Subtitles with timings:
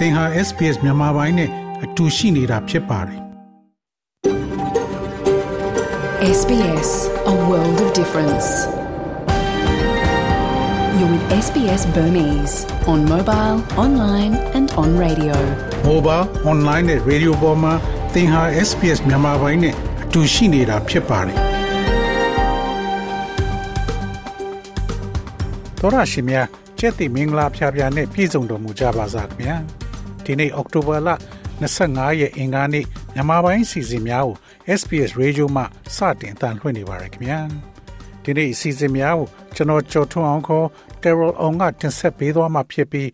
[0.00, 1.50] သင်ဟာ SPS မြန်မာပိုင်းနဲ့
[1.84, 3.20] အတူရှိနေတာဖြစ်ပါတယ်
[6.38, 6.90] SBS
[7.32, 8.48] A world of difference
[10.96, 12.56] You're with SBS Burmese
[12.92, 15.36] on mobile, online and on radio
[15.90, 17.74] mobile online နဲ့ radio ပေါ်မှာ
[18.14, 21.38] သင်ဟာ SPS မြန်မာပိုင်းနဲ့အတူရှိနေတာဖြစ်ပါတယ်
[25.80, 26.36] တော်ရရှိမြ
[26.78, 29.79] ကျက်တိမင်္ဂလာဖျားဖျားနဲ့ပြည့်စုံတော်မူကြပါစားခင်ဗျာ
[30.30, 31.10] ဒီနေ့အောက်တိုဘာလ
[31.64, 32.84] 25ရက်အင်္ဂါနေ့
[33.14, 34.36] မြန်မာပိုင်းစီစဉ်များကို
[34.78, 35.62] SPS Radio မှ
[35.96, 37.40] စတင်တန်လှည့်နေပါရခင်ဗျာ
[38.22, 40.66] ဒီနေ့စီစဉ်များကိုကျွန်တော်ကြော်ထွန်းအောင်ခေါ်
[41.02, 43.08] Terrell အောင်ကတင်ဆက်ပေးသွားမှာဖြစ်ပြီး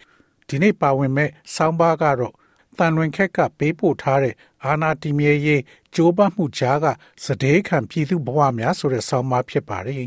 [0.48, 2.34] ဒီနေ့ပါဝင်မဲ့ဆောင်းပါးကတော့
[2.79, 5.62] တန်လွင်ခက်ကပေးပို့ထားတဲ့အာနာတီမြေရေး
[5.95, 6.87] ကြိုးပမ်းမှုကြားက
[7.24, 10.05] စတဲ့ခံပြည်သူဘဝများဆိုတဲ့ဆောင်းပါးဖြစ်ပါတယ်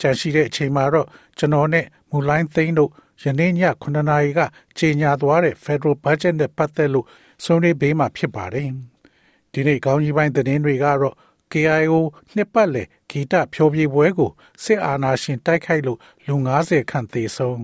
[0.00, 1.06] ကြန့်ရှိတဲ့အချိန်မှာတော့
[1.38, 2.90] ကျွန်တော်နဲ့မူလိုင်းသိန်းတို့
[3.22, 3.52] ယနေ့ည
[3.82, 4.40] 9နာရီက
[4.78, 7.06] ကြေညာသွားတဲ့ Federal Budget နဲ့ပတ်သက်လို့
[7.44, 8.68] ဆွေးနွေးပေးမှာဖြစ်ပါတယ်။
[9.52, 11.14] ဒီနေ့ကောင်းကြီးပိုင်းသတင်းတွေကတော့
[11.52, 11.94] KIO
[12.34, 14.30] နှစ်ပတ်လည်ဂီတဖျော်ဖြေပွဲကို
[14.64, 17.58] စစ်အာဏာရှင်တိုက်ခိုက်လို့လူ90ခန့်သေဆုံး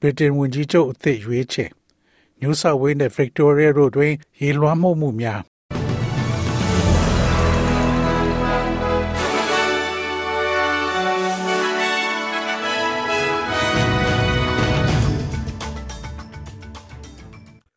[0.00, 1.70] ဗြိတိန်ဝန်ကြီးချုပ်အသစ်ရွေးချယ်
[2.40, 5.40] New South Wales နဲ့ Victoria တို့တွင် ရေလွှမ်းမှုမှုများ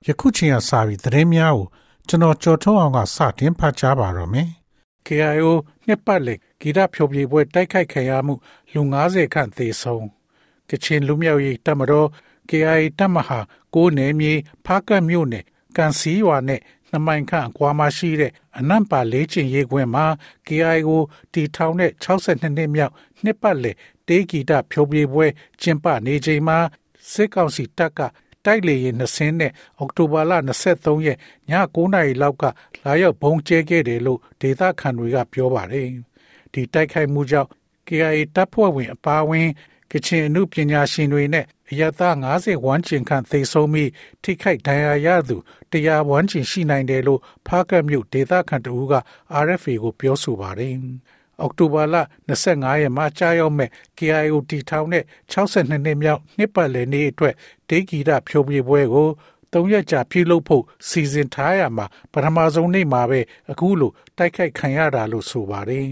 [0.08, 1.66] ယခုချိန်ကစပြီးသတင်းများကို
[2.08, 4.48] ကျွန်တော်ကြော်ထုတ်အောင်ကစတင်ဖတ်ကြားပါတော့မယ်။
[5.06, 5.48] KIO
[5.88, 8.34] နှစ်ပတ်လည်ဂီတဖြိုပြေပွဲတိုက်ခိုက်ခံရမှု
[8.74, 10.08] လူ90ခန့်သေဆုံး
[10.70, 12.08] ကချင်လူမျိုးရေးတပ်မတော်
[12.50, 13.40] KIA တပ်မဟာ
[13.76, 14.34] ကိုးနယ်မြေ
[14.66, 15.46] ဖားကတ်မြို့နယ်
[15.78, 16.62] ကန်စီရွာနဲ့
[16.92, 20.06] နှမိုင်ခန့်အကွာမှာရှိတဲ့အနံ့ပါလေးချင်ရေးခွင်မှာ
[20.48, 21.02] KIA ကို
[21.34, 23.76] တီထောင်တဲ့62နှစ်မြောက်နှစ်ပတ်လည်
[24.08, 25.26] တေးဂီတဖြိုပြေပွဲ
[25.62, 26.58] ကျင်းပနေချိန်မှာ
[27.12, 28.02] စစ်ကောင်စီတပ်က
[28.46, 30.34] တိုက်လေယာဉ်နှစ်စင်းနဲ့အောက်တိုဘာလ
[30.70, 32.44] 23ရက်ည9:00နာရီလောက်က
[32.84, 35.88] လာရောက်ဘုံကျဲခဲ့တယ်လို့ဒေသခံတွေကပြောပါတယ်။
[36.54, 37.50] ဒီတိုက်ခိုက်မှုကြောင့်
[37.88, 39.50] KIA တပ်ဖွဲ့ဝင်အပါအဝင်
[39.92, 43.90] ကချင်အမှုပညာရှင်တွေနဲ့အရသာ90ဝန်းကျင်ခန့်သေဆုံးပြီး
[44.24, 45.38] ထိခိုက်ဒဏ်ရာရသူ
[45.72, 48.94] တရားဝန်းကျင်ရှိနိုင်တယ်လို့ဖားကတ်မြို့ဒေသခံတဦးက
[49.46, 50.76] RFA ကိုပြောဆိုပါတယ်။
[51.42, 51.96] အောက်တိုဘာလ
[52.30, 57.36] 25ရက်မှာကြာရောက်မဲ့ KIO တီထောင်တဲ့62နှစ်မြောက်နှစ်ပတ်လည်နေ့အတွက်
[57.70, 59.10] ဒေဂီရဖြိုးပြပွဲကို
[59.54, 63.20] သုံးရက်ကြာပြုလုပ်ဖို့စီစဉ်ထားရမှာပထမဆုံးနေ့မှာပဲ
[63.52, 65.86] အခုလိုတိုက်ခိုက်ခံရတာလို့ဆိုပါတယ်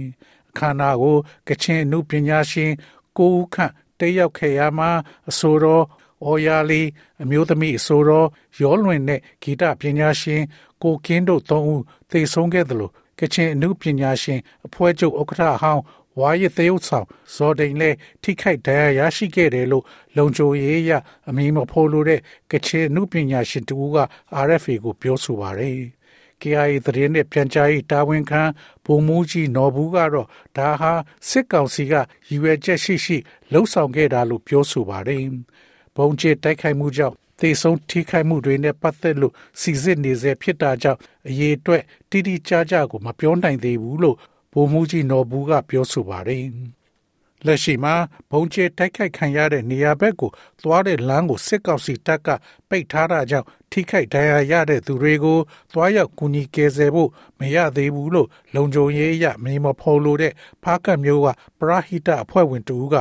[0.49, 2.71] အခမ်းအနားကိုကချင်အမှုပညာရှင်
[3.17, 4.89] ကိုဦးခန့်တက်ရောက်ခဲ့ရမှာ
[5.29, 5.83] အဆိုတော်
[6.25, 6.81] အော်ယာလီ
[7.23, 8.27] အမျိုးသမီးအဆိုတော်
[8.61, 10.41] ရောလွင်နဲ့ဂီတပညာရှင်
[10.83, 15.83] ကိုကင်းတို့သုံးဦးသေဆုံးခဲ့တယ်လို့ ကချင်အမှုပညာရှင်အဖွဲ့ချုပ်ဥက္ကဋ္ဌဟောင်း
[16.19, 17.05] ဝါရစ်သရုပ်ဆောင်
[17.35, 19.85] ဇော်ဒိန်လည်းထိခိုက်ဒဏ်ရာရရှိခဲ့တယ်လို့
[20.17, 20.91] လုံခြုံရေးရ
[21.29, 23.97] အမည်မဖော်လိုတဲ့ကချင်အမှုပညာရှင်တူက
[24.45, 25.79] RFA ကိုပြောဆိုပါတယ်။
[26.41, 28.41] KIA သတင်းနဲ့ပြန်ကြားရေးတာဝန်ခံ
[28.85, 30.27] ဗိုလ်မှူးကြီးနော်ဘူးကတော့
[30.57, 30.91] ဒါဟာ
[31.29, 32.05] စစ်ကောင်စီကရည်
[32.41, 33.17] ရွယ်ချက်ရှိရှိ
[33.51, 35.23] လှုံ့ဆော်ခဲ့တာလို့ပြောဆိုပါတယ်။
[35.95, 40.99] ဘုံကျဲတိုက်ခိုက်မှုကြောင့် သေဆုံးထိခိုက်မှုတွေနဲ့ပတ်သက်လို့စီစစ်နေစေဖြစ်တာကြောင့်
[41.29, 44.17] အရေးအတွက်တိတိကျကျကိုမပြောနိုင်သေးဘူးလို့
[44.53, 46.45] ဗိုလ်မှူးကြီးနော်ဘူးကပြောဆိုပါတယ်။
[47.45, 47.95] လက်ရှိမှာ
[48.31, 50.31] ဘုံကျဲတိုက်ခိုက်ခံရတဲ့နေရာဘက်ကို
[50.61, 52.27] သွားတဲ့လမ်းကိုစစ်ကောက်စီတပ်က
[52.69, 55.39] ပိတ်ထားတာကြောင့်ထိခိုက်ဒဏ်ရာရတဲ့သူတွေကို
[55.73, 57.09] သွားရောက်ကူညီကယ်ဆယ်ဖို့
[57.39, 60.33] မရသေးဘူးလို့လုံခြုံရေးအရမင်းမဖော်လို့တဲ့
[60.63, 61.27] ဖားကတ်မျိုးက
[61.59, 62.95] ပရာဟိတအဖွဲ့ဝင်တူက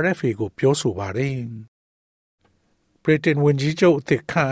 [0.00, 1.36] RFA ကိုပြောဆိုပါတယ်။
[3.04, 4.50] Britain ဝန်ကြီးချုပ်အသစ်ခန့်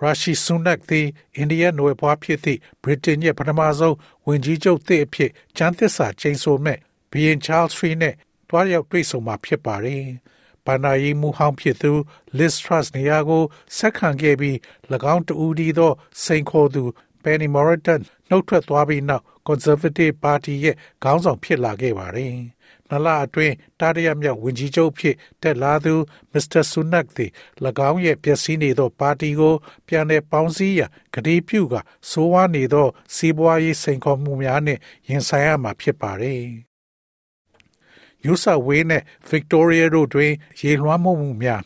[0.00, 3.96] ရာရှီဆူနက်သည်အိန္ဒိယနွယ်ဖွားဖြစ်သည့် Britain ရဲ့ပထမဆုံး
[4.26, 6.78] ဝန်ကြီးချုပ်သစ်အဖြစ်ကျန်းသစ္စာကျိန်ဆိုမဲ့
[7.10, 8.14] ဘီယင်ချားလ်ထရီနဲ့
[8.48, 10.04] တွားရောက်တွေ့ဆုံမှာဖြစ်ပါတယ်။
[10.66, 11.92] ဘာနာယီမူဟောင်းဖြစ်သူ
[12.38, 13.42] Liz Truss နေရာကို
[13.76, 14.56] ဆက်ခံခဲ့ပြီး၎
[15.14, 15.92] င်းတူဒီသော
[16.24, 16.82] စိန်ခေါ်သူ
[17.22, 22.34] Penny Mordaunt နှုတ်ထွက်သွားပြီးနောက် Conservative Party ရဲ့ခေါင်းဆောင်ဖြစ်လာခဲ့ပါတယ်။
[22.90, 25.94] နလအတွင်းတာရရမြောက်ဝင်ကြီးချုပ်ဖြစ်တက်လာသူ
[26.32, 27.30] မစ္စတာဆူနက်သည်၎
[27.90, 29.54] င်းရဲ့ပျက်စီးနေသောပါတီကို
[29.86, 31.74] ပြန်လည်ပေါင်းစည်းရန်ကတိပြုက
[32.10, 36.24] ဆိုးဝါးနေသော စီးပွားရေးစိန်ခေါ်မှုများနှင့်ရင်ဆိုင်ရမှာဖြစ်ပါれ။
[38.24, 41.62] New South Wales နဲ့ Victoria တို့တွင် ရေလွှမ်းမှုမှုများ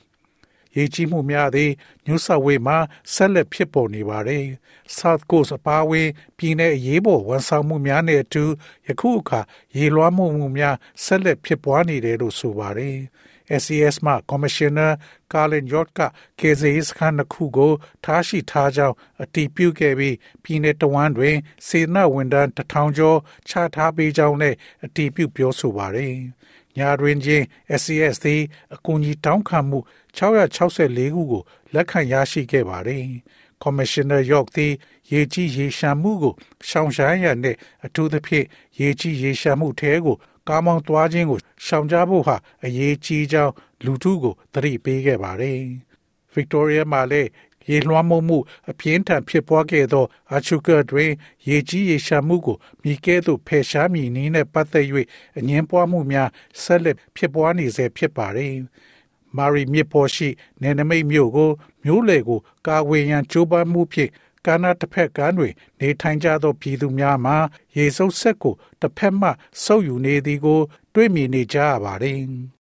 [0.76, 1.70] ရေကြီးမှုများသည်
[2.06, 2.78] New South Wales မှာ
[3.14, 4.44] ဆက်လက်ဖြစ်ပေါ်နေပါတယ်။
[4.98, 6.08] South Coast အပါအဝင်
[6.38, 8.44] ပြည်내အရေးပေါ်ဝန်ဆောင်မှုများနဲ့အတူ
[8.86, 9.40] ယခုအခါ
[9.76, 12.98] ရေလွှမ်းမှုမှုများဆက်လက်ဖြစ်ပွားနေတယ်လို့ဆိုပါတယ်။
[13.62, 14.92] SES မှ Commissioner
[15.32, 16.00] Carlin York က
[16.40, 17.72] ကေဇေးစခန်းတစ်ခုကို
[18.04, 23.18] ထားရှိထားကြောင်းအတည်ပြုခဲ့ပြီးပြည်내တဝမ်းတွင်စေနာဝန်ထမ်းတထောင်ကျော်
[23.48, 26.14] ချထားပေးကြောင်းလည်းအတည်ပြုပြောဆိုပါတယ်။
[26.78, 27.44] ညာတွင်ချင်း
[27.82, 28.42] SES သည်
[28.74, 29.78] အကူအညီတောင်းခံမှု
[30.16, 31.42] 664ခုကို
[31.74, 33.04] လက်ခံရရှိခဲ့ပါတယ်။
[33.62, 34.72] ကော်မရှင်နာယော့သည်
[35.12, 36.34] ရေကြီးရေရှမ်းမှုကို
[36.68, 38.46] ရှောင်ရှားရန်နဲ့အထူးသဖြင့်
[38.80, 40.16] ရေကြီးရေရှမ်းမှုထဲကို
[40.48, 43.52] ကားမောင်းသွားခြင်းကိုရှောင်ကြဖို့ဟာအရေးကြီးကြောင်း
[43.84, 45.60] လူထုကိုသတိပေးခဲ့ပါတယ်။
[46.34, 47.28] Victoria မှာလည်း
[47.68, 48.38] ရေလွှမ်းမိုးမှု
[48.70, 51.10] အပြင်းထန်ဖြစ်ပွားခဲ့သောအာချူကာတွင်
[51.48, 54.86] ရေကြီးရေရှာမှုကိုမိကဲသို့ဖယ်ရှားမည်နည်းနဲ့ပတ်သက်၍
[55.38, 56.28] အငင်းပွားမှုများ
[56.62, 58.54] ဆက်လက်ဖြစ်ပွားနေဆဲဖြစ်ပါတယ်။
[59.36, 60.28] မာရီမြစ်ပေါ်ရှိ
[60.60, 61.50] နယ်နိမိတ်မြို့ကို
[61.84, 64.10] မြို့လေကိုကာဝေးရန်ကြိုးပမ်းမှုဖြင့်
[64.46, 67.36] ကာနာတစ်ဖက်ကမ်းတွင် နေထိုင်ကြသောပြည်သူများမှာ
[67.76, 69.30] ရေစုပ်ဆက်ကိုတစ်ဖက်မှ
[69.64, 70.60] ဆုပ်ယူနေသည်ကို
[70.94, 72.20] တွေ့မြင်နေကြရပါတယ်။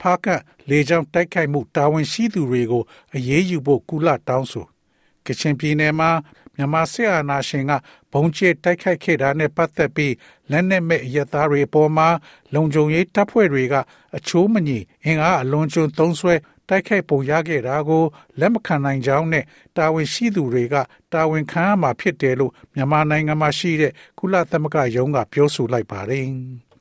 [0.00, 0.26] ဖားက
[0.68, 2.82] လေကြောင်းတိုက်ခိုက်မှုတာဝန်ရှိသူတွေကို
[3.14, 4.66] အရေးယူဖို့ကုလတောင်းဆို
[5.26, 6.10] ကချင်ပြည်နယ်မှာ
[6.56, 7.72] မြန်မာစစ်အာဏာရှင်က
[8.12, 10.14] ဘုံကျဲတိုက်ခိုက်ခဲ့တာနဲ့ပတ်သက်ပြီး
[10.50, 12.08] လက်နက်မဲ့ရသားတွေအပေါ်မှာ
[12.54, 13.74] လုံခြုံရေးတပ်ဖွဲ့တွေက
[14.16, 16.34] အချိုးမညီအင်အားအလွန်ကျွံသုံးဆွဲ
[16.68, 18.04] တိုက်ခိုက်ပုံရခဲ့တာကို
[18.40, 19.44] လက်မခံနိုင်ကြောင်းနဲ့
[19.76, 20.74] တာဝန်ရှိသူတွေက
[21.12, 26.26] တာဝန်ခံရမှာဖြစ်တယ်လို့မြန်မာနိုင်ငံမှာရှိတဲ့ကုလသမဂ္ဂရုံးကပြောဆိုလိုက်ပါတယ်။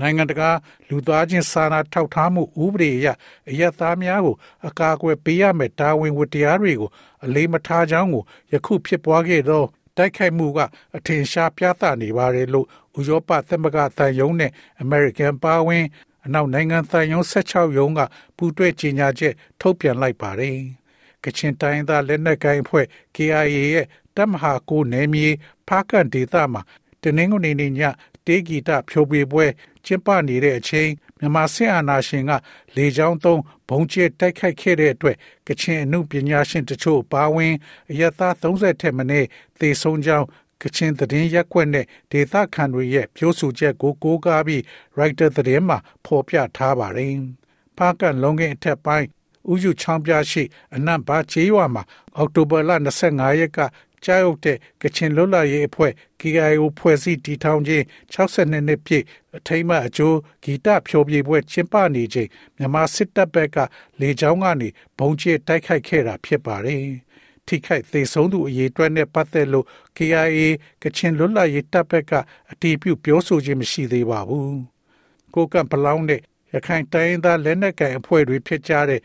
[0.00, 0.50] နိုင်ငံတကာ
[0.88, 3.08] လူသားချင်းစာနာထောက်ထားမှုဥပဒေအရ
[3.50, 4.34] အယက်သားများကို
[4.68, 6.90] အကာအကွယ်ပေးရမယ့်တာဝန်ဝတ္တရားတွေကို
[7.24, 9.62] အလေးမထားကြောင်းကိုယခုဖြစ်ပွားခဲ့သော
[9.96, 10.58] တိုက်ခိုက်မှုက
[10.96, 12.66] အထင်ရှားပြသနေပါတယ်လို့
[12.98, 14.50] ဥရောပသမဂ္ဂသံယုံနဲ့
[14.80, 15.84] အမေရိကန်ပါဝင်
[16.26, 18.00] အနောက်နိုင်ငံသံရုံး16ရုံးက
[18.36, 20.58] ပူးတွဲကြေညာချက်ထုတ်ပြန်လိုက်ပါတယ်။
[21.24, 25.28] ကချင်တိုင်းသားလက်နက်ကိုင်အဖွဲ့ KIA ရဲ့တပ်မဟာကိုနယ်မြေ
[25.68, 26.62] ဖားကန်ဒေသမှာ
[27.02, 27.80] တနင်္ဂနွေနေ့ည
[28.26, 29.46] တေးဂီတဖြိုးပြပွဲ
[29.86, 32.32] ကျင်းပနေတဲ့အချိန်မြန်မာစစ်အာဏာရှင်က
[32.76, 35.16] လေကြောင်းသုံးဘုံကျဲတိုက်ခိုက်ခဲ့တဲ့အတွက်
[35.48, 37.54] ကချင်အမှုပညာရှင်တချို့ပါဝင်
[37.90, 39.26] အရသာ30ထက်မနည်း
[39.58, 40.26] သေဆုံးကြောင်း
[40.62, 44.62] ကချင်သတင်းရက်ကွက်နဲ့ဒေသခံတွေရဲ့ပြောဆိုချက်ကိုကိုးကားပြီး
[44.96, 47.14] Writer သတင်းမှာဖော်ပြထားပါတယ်။
[47.76, 49.06] ဖားကန်လုံငင်အထက်ပိုင်း
[49.52, 50.42] ဥယျချောင်းပြရှိ
[50.74, 51.82] အနံ့ဘာချေးရွာမှာ
[52.16, 52.70] အောက်တိုဘာလ
[53.06, 53.58] 25ရက်က
[54.04, 59.04] ကြားရောက်တဲ့ကချင်လွတ်လပ်ရေးအဖွဲ့ KIO ဖွဲ့စည်းတည်ထောင်ခြင်း62နှစ်ပြည့်
[59.36, 63.56] အထိမ်းအမှတ်အကျိုးဂီတဖျော်ဖြေပွဲကျင်းပနေချိန်မြန်မာစစ်တပ်ဘက်က
[64.00, 66.84] လေကြောင်းကနေဘုံကျဲတိုက်ခိုက်ခဲ့တာဖြစ်ပါတယ်။
[67.46, 69.66] ထိခိုက်သေဆုံးသူအရေးအတွက်နဲ့ပတ်သက်လို့
[69.96, 70.40] KIA
[70.82, 72.12] ကချင်လွတ်လပ်ရေးတပ်ဘက်က
[72.50, 74.54] အတည်ပြုပြောဆိုခြင်းမရှိသေးပါဘူး။
[75.34, 76.20] ကိုကန့်ပလောင်းတဲ့
[76.52, 79.00] ရခိုင်တိုင်းသားလက်နက်ကိုင်အဖွဲ့တွေဖြစ်ကြတဲ့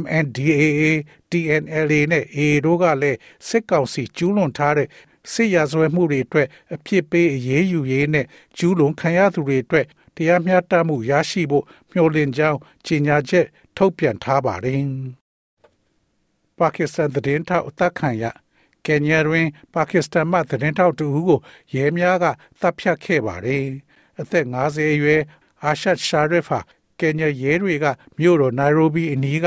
[0.00, 0.82] MNDAA
[1.30, 4.88] TNLA နဲ့ AA တို့ကလည်းစစ်ကောင်စီကျူးလွန်ထားတဲ့
[5.32, 8.26] စစ်ရာဇဝတ်မှုတွေအတွက်အဖြစ်ပေးအရေးယူရေးနဲ့
[8.56, 9.86] ကျူးလွန်ခံရသူတွေအတွက်
[10.16, 13.46] တရားမျှတမှုရရှိဖို့မျှော်လင့်ကြောင်းကြေညာချက်
[13.76, 14.82] ထုတ်ပြန်ထားပါတယ်။
[16.58, 18.24] ပါကစ္စတန်သတင်းထောက်အသက်ခံရ
[18.86, 21.40] ကင်ညာတွင် ပါကစ္စတန်မှသတင်းထောက်တူကို
[21.74, 22.24] ရဲများက
[22.60, 23.64] တပ်ဖြတ်ခဲ့ပါတယ်။
[24.20, 25.22] အသက်50အရွယ်
[25.64, 26.60] အာရှတ်ရှာရစ်ဖာ
[27.04, 27.86] ကင်ညာရဲတွေက
[28.18, 29.46] မြို့တော်နိုင်ရိုဘီအနီးက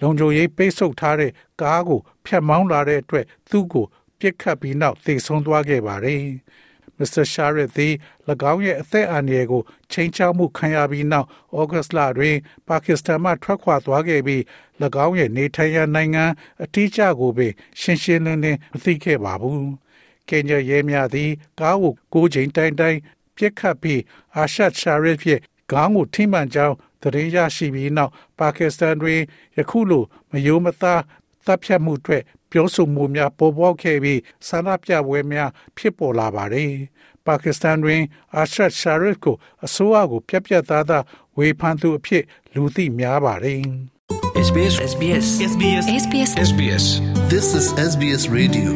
[0.00, 3.86] လုံခြုံရေးပိတ်ဆို့ထားတဲ့ကားကိုဖျက်မောင်းလာတဲ့အတွက်သူ့ကို
[4.18, 6.22] ပြစ်ခတ်ပြီးနောက်သေဆုံးသွားခဲ့ပါတယ်။
[6.98, 7.24] Mr.
[7.32, 7.94] Sharif သည်၎
[8.52, 9.62] င်းရဲ့အသက်အန္တရာယ်ကို
[9.92, 11.26] ချိန်ချောက်မှုခံရပြီးနောက်
[11.58, 12.36] ဩဂတ်လတွင်
[12.68, 14.42] ပါကစ္စတန်မှထွက်ခွာသွားခဲ့ပြီး၎
[15.04, 16.24] င်းရဲ့နေထိုင်ရာနိုင်ငံ
[16.62, 19.66] အထီးကျကိုပင်ရှင်းရှင်းလင်းလင်းမသိခဲ့ပါဘူး။
[20.28, 21.30] ကင်ညာရဲများသည်
[21.60, 22.98] ကားကိုကိုးချိန်တိုင်တိုင်
[23.36, 24.00] ပြစ်ခတ်ပြီး
[24.36, 29.20] အာရှတ်ရှာရစ်ရဲ့ခေါင်းကိုထိမှန်ကြောင်း သတင်းရရှိပြီးနောက်ပါကစ္စတန်တွင်
[29.56, 31.02] ယခုလိုမယိုမသား
[31.46, 32.18] တပ်ဖြတ်မှုတွေ
[32.50, 36.72] ပြောဆိုမှုများပေါ်ပေါက်ခဲ့ပြီးဆန္ဒပြပွဲများဖြစ်ပေါ်လာပါတယ်။
[37.26, 38.02] ပါကစ္စတန်တွင်
[38.36, 41.04] အာရှတ်ရှာရစ်ကိုအစိုးရကိုပြက်ပြက်သားသား
[41.38, 42.24] ဝေဖန်သူအဖြစ်
[42.54, 43.62] လူသိများပါတယ်။
[44.46, 46.84] SBS SBS SBS SBS SBS
[47.32, 48.70] This is SBS Radio.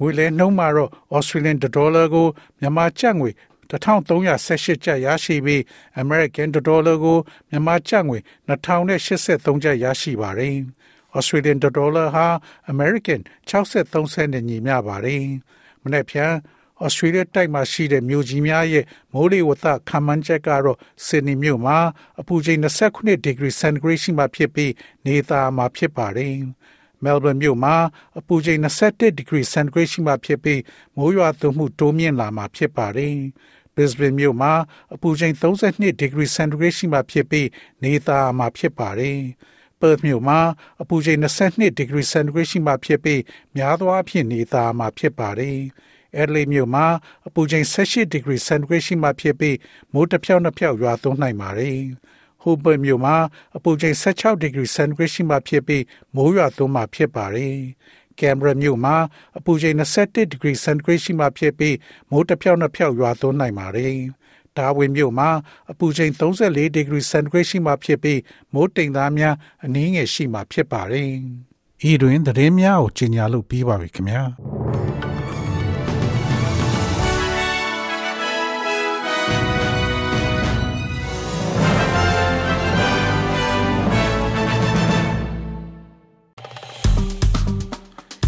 [0.00, 2.26] ငွေလဲနှုန်းမှာတော့ Australian dollar ကို
[2.60, 3.30] မြန်မာကျပ်ငွေ
[3.70, 5.60] 1318ကျပ်ရရှိပြီး
[6.02, 7.18] American dollar ကို
[7.50, 8.18] မြန်မာကျပ်ငွေ
[8.48, 10.56] 2083ကျပ်ရရှိပါတယ်။
[11.16, 12.26] Australian dollar ဟာ
[12.72, 13.20] American
[13.50, 15.24] 63စနစ်ညီမျှပါတယ်။
[15.82, 16.32] မနေ့ဖြန်
[16.84, 21.78] ဩစတြေးလျတိုက်မှာရှိတဲ့မြို့ကြီးများရဲ့မိုးလေဝသခန့်မှန်းချက်ကတော့ဆင်နီမြို့မှာ
[22.20, 24.72] အပူချိန်29ဒီဂရီစင်တီဂရိတ်ရှိမှဖြစ်ပြီး
[25.06, 26.34] နေသားမှာဖြစ်ပါတယ်။
[27.04, 27.74] မဲလ်ဘန်မြို့မှာ
[28.18, 30.60] အပူချိန်21ဒီဂရီစင်တီဂရိတ်ရှိမှဖြစ်ပြီး
[30.96, 33.16] မိုးရွာသွန်းမှုတိုးမြင့်လာမှာဖြစ်ပါတယ်။
[33.76, 34.52] Brisbane မြို့မှာ
[34.94, 37.48] အပူချိန်32ဒီဂရီစင်တီဂရိတ်ရှိမှဖြစ်ပြီး
[37.82, 39.20] နေသားမှာဖြစ်ပါတယ်။
[39.80, 40.38] Perth မြို့မှာ
[40.82, 43.20] အပူချိန်22ဒီဂရီစင်တီဂရိတ်ရှိမှဖြစ်ပြီး
[43.56, 45.58] များသောအားဖြင့်နေသားမှာဖြစ်ပါတယ်။
[46.20, 46.86] Adelaide မြို့မှာ
[47.26, 49.56] အပူချိန်18ဒီဂရီစင်တီဂရိတ်ရှိမှဖြစ်ပြီး
[49.92, 51.78] မိုးတစ်ဖြောက်နှစ်ဖြောက်ရွာသွန်းနိုင်ပါတယ်။
[52.42, 53.16] Hobart မြို့မှာ
[53.56, 57.58] အပူချိန်16ဒီဂရီစင်တီဂရိတ်ရှိမှဖြစ်ပြီးမိုးရွာသွန်းမှဖြစ်ပါတယ်။
[58.20, 58.96] Canberra မြို့မှာ
[59.38, 61.76] အပူချိန်21ဒီဂရီစင်တီဂရိတ်ရှိမှဖြစ်ပြီး
[62.10, 63.94] မိုးတစ်ဖြောက်နှစ်ဖြောက်ရွာသွန်းနိုင်ပါတယ်။
[64.56, 65.30] ဒါဝင်မြို့မှာ
[65.70, 68.20] အပူချိန်34ဒီဂရီစင်တီဂရိတ်ရှိမှဖြစ်ပြီး
[68.54, 71.10] မိုးတိမ်သားများအနည်းငယ်ရှိမှဖြစ်ပါတယ်။
[71.90, 74.22] ဤတွင်သတင်းများကိုကြီးညာလို့ပြီးပါပြီခင်ဗျာ။